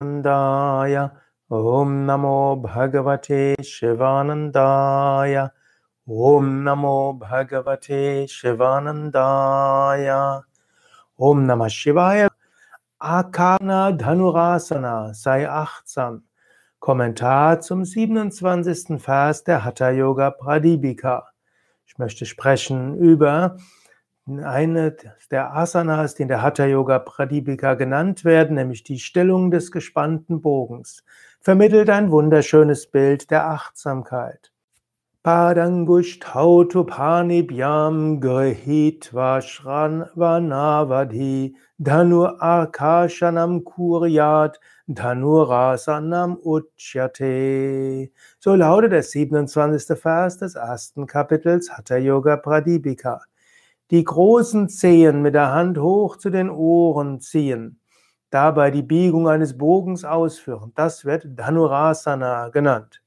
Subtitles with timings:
[0.00, 1.10] Shivanandaya
[1.50, 5.50] Om Namo Bhagavate Shivanandaya
[6.08, 10.44] Om Namo Bhagavate Shivanandaya
[11.18, 12.28] Om Namah Shivaya
[13.02, 16.22] Akana Dhanurasana sei achtsam.
[16.80, 19.00] Kommentar zum 27.
[19.00, 21.26] Vers der Hatha Yoga Pradipika.
[21.86, 23.56] Ich möchte sprechen über
[24.44, 24.94] eine
[25.30, 30.42] der Asanas, die in der Hatha Yoga Pradipika genannt werden, nämlich die Stellung des gespannten
[30.42, 31.04] Bogens,
[31.40, 34.52] vermittelt ein wunderschönes Bild der Achtsamkeit.
[35.24, 48.12] Padangushtautupanibhyam grihitva shranvanavadhi dhanu akashanam kuryat dhanurasanam uchyate.
[48.38, 49.98] So lautet der 27.
[49.98, 53.22] Vers des ersten Kapitels Hatha Yoga Pradipika
[53.90, 57.80] die großen Zehen mit der Hand hoch zu den Ohren ziehen,
[58.30, 60.72] dabei die Biegung eines Bogens ausführen.
[60.74, 63.02] Das wird Dhanurasana genannt.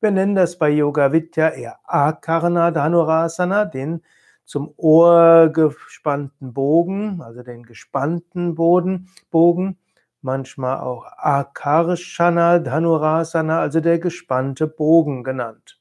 [0.00, 4.02] Wir nennen das bei Yoga Vidya eher Akarna Dhanurasana, den
[4.44, 9.78] zum Ohr gespannten Bogen, also den gespannten Boden, Bogen,
[10.22, 15.80] manchmal auch Akarshana Dhanurasana, also der gespannte Bogen genannt.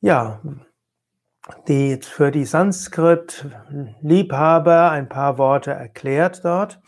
[0.00, 0.40] Ja,
[1.68, 6.80] die für die Sanskrit-Liebhaber ein paar Worte erklärt dort.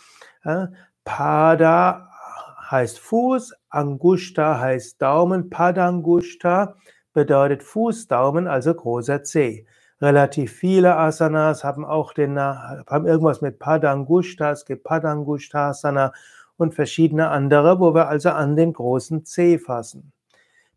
[1.05, 2.09] Pada
[2.71, 6.75] heißt Fuß, Angushta heißt Daumen, Padangushta
[7.13, 9.67] bedeutet Fußdaumen, also großer Zeh.
[10.01, 16.13] Relativ viele Asanas haben auch den, haben irgendwas mit Padangushta, es gibt Padangushtasana
[16.57, 20.13] und verschiedene andere, wo wir also an den großen Zeh fassen.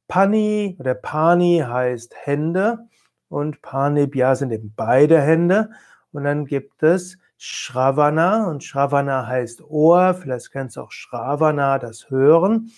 [0.07, 2.87] Pani oder Pani heißt Hände
[3.35, 5.69] und Panibhya sind eben beide Hände.
[6.13, 12.09] Und dann gibt es Shravana und Shravana heißt Ohr, vielleicht kennst du auch Shravana, das
[12.09, 12.71] Hören.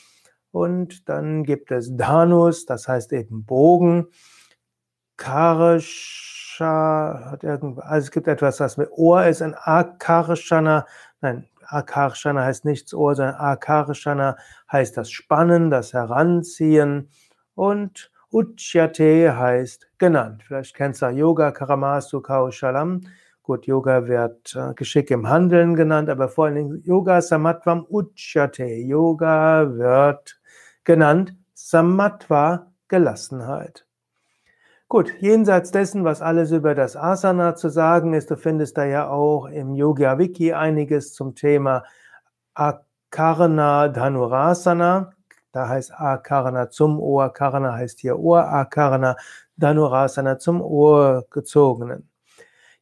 [0.49, 4.07] Und dann gibt es Dhanus, das heißt eben Bogen.
[5.15, 5.85] Karsha
[7.29, 10.87] hat irgendwas, also es gibt etwas, was mit Ohr ist, ein Akarshana,
[11.21, 14.37] nein, Akarshana heißt nichts Ohr, sondern Akarshana
[14.71, 17.11] heißt das Spannen, das Heranziehen
[17.53, 20.43] und Uchyate heißt genannt.
[20.45, 23.01] Vielleicht kennst du Yoga Karamasu Kaushalam.
[23.43, 28.65] Gut, Yoga wird äh, Geschick im Handeln genannt, aber vor allen Dingen Yoga Samatvam Uchyate.
[28.65, 30.39] Yoga wird
[30.83, 33.85] genannt Samatva Gelassenheit.
[34.89, 39.09] Gut, jenseits dessen, was alles über das Asana zu sagen ist, du findest da ja
[39.09, 41.83] auch im Yoga Wiki einiges zum Thema
[42.53, 45.11] Akarna Dhanurasana.
[45.51, 49.17] Da heißt Akarana zum Ohr, Karana heißt hier Ohr, Akarana
[49.57, 52.09] Dhanurasana zum Ohr gezogenen.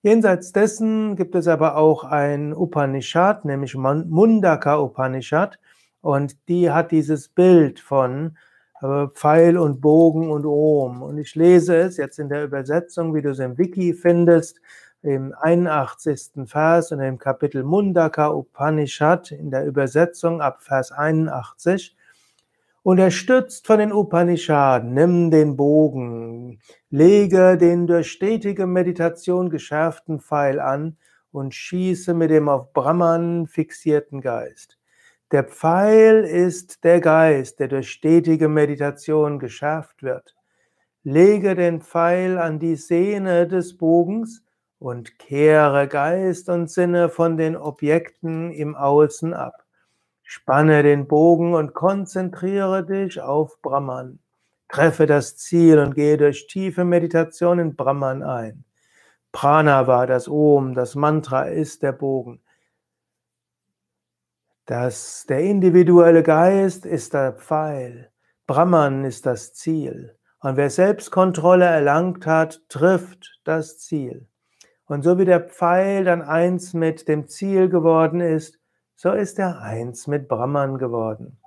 [0.02, 5.58] Jenseits dessen gibt es aber auch ein Upanishad, nämlich Mundaka Upanishad,
[6.02, 8.38] und die hat dieses Bild von
[8.82, 11.02] äh, Pfeil und Bogen und Ohm.
[11.02, 14.62] Und ich lese es jetzt in der Übersetzung, wie du es im Wiki findest,
[15.02, 16.48] im 81.
[16.48, 21.96] Vers und im Kapitel Mundaka Upanishad in der Übersetzung ab Vers 81.
[22.86, 26.60] Unterstützt von den Upanishaden, nimm den Bogen,
[26.92, 30.96] lege den durch stetige Meditation geschärften Pfeil an
[31.32, 34.78] und schieße mit dem auf Brahman fixierten Geist.
[35.32, 40.36] Der Pfeil ist der Geist, der durch stetige Meditation geschärft wird.
[41.02, 44.44] Lege den Pfeil an die Sehne des Bogens
[44.78, 49.65] und kehre Geist und Sinne von den Objekten im Außen ab.
[50.28, 54.18] Spanne den Bogen und konzentriere dich auf Brahman.
[54.68, 58.66] Treffe das Ziel und gehe durch tiefe Meditation in Brahman ein.
[59.32, 62.42] Pranava, das Om, das Mantra ist der Bogen.
[64.66, 68.10] Das, der individuelle Geist ist der Pfeil.
[68.48, 70.18] Brahman ist das Ziel.
[70.40, 74.28] Und wer Selbstkontrolle erlangt hat, trifft das Ziel.
[74.88, 78.60] Und so wie der Pfeil dann eins mit dem Ziel geworden ist,
[78.96, 81.38] so ist er eins mit Brahman geworden.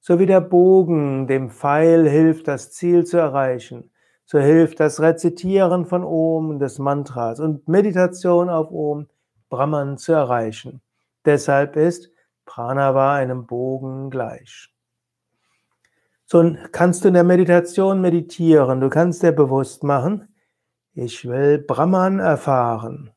[0.00, 3.90] So wie der Bogen dem Pfeil hilft, das Ziel zu erreichen,
[4.24, 9.06] so hilft das Rezitieren von Om, des Mantras und Meditation auf Om,
[9.48, 10.80] Brahman zu erreichen.
[11.24, 12.10] Deshalb ist
[12.46, 14.72] Pranava einem Bogen gleich.
[16.26, 20.34] So kannst du in der Meditation meditieren, du kannst dir bewusst machen,
[20.94, 23.10] ich will Brahman erfahren.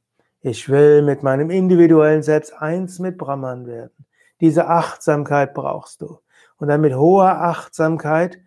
[0.47, 4.05] Ich will mit meinem individuellen Selbst eins mit Brahman werden.
[4.41, 6.19] Diese Achtsamkeit brauchst du.
[6.57, 8.37] Und dann mit hoher Achtsamkeit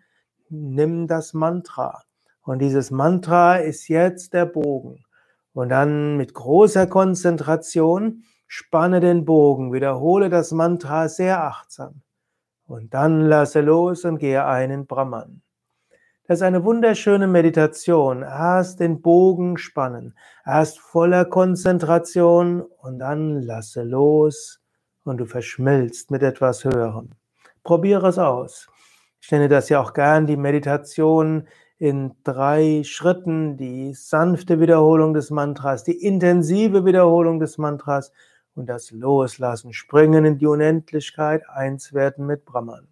[0.47, 2.03] nimm das Mantra.
[2.41, 5.03] Und dieses Mantra ist jetzt der Bogen.
[5.51, 12.01] Und dann mit großer Konzentration Spanne den Bogen, wiederhole das Mantra sehr achtsam.
[12.65, 15.41] Und dann lasse los und gehe ein in Brahman.
[16.29, 18.21] Das ist eine wunderschöne Meditation.
[18.21, 20.13] Erst den Bogen spannen,
[20.45, 24.61] erst voller Konzentration und dann lasse los
[25.03, 27.09] und du verschmilzt mit etwas Höherem.
[27.63, 28.67] Probiere es aus.
[29.19, 31.47] Ich nenne das ja auch gern die Meditation
[31.79, 38.11] in drei Schritten, die sanfte Wiederholung des Mantras, die intensive Wiederholung des Mantras
[38.53, 42.87] und das Loslassen, Springen in die Unendlichkeit, eins werden mit Brahman.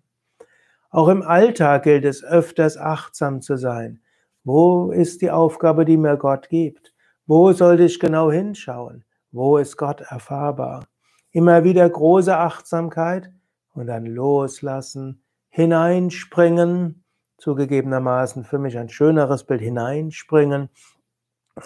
[0.90, 4.02] Auch im Alltag gilt es öfters achtsam zu sein.
[4.44, 6.94] Wo ist die Aufgabe, die mir Gott gibt?
[7.26, 9.04] Wo sollte ich genau hinschauen?
[9.32, 10.88] Wo ist Gott erfahrbar?
[11.32, 13.30] Immer wieder große Achtsamkeit
[13.74, 17.04] und dann loslassen, hineinspringen,
[17.38, 20.70] zugegebenermaßen für mich ein schöneres Bild, hineinspringen.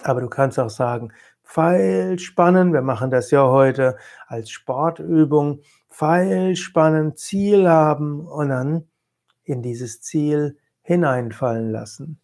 [0.02, 1.12] Aber du kannst auch sagen,
[1.44, 3.96] Pfeil spannen, wir machen das ja heute
[4.26, 5.60] als Sportübung,
[5.90, 8.88] Pfeil spannen, Ziel haben und dann
[9.44, 12.18] in dieses Ziel hineinfallen lassen.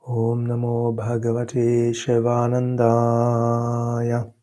[0.00, 4.34] Om Namo Bhagavate Shivanandaya